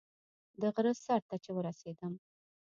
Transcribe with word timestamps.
د 0.61 0.63
غره 0.73 0.93
سر 1.03 1.21
ته 1.29 1.35
چې 1.43 1.49
ورسېدم. 1.53 2.13